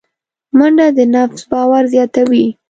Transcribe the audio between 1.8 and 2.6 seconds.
زیاتوي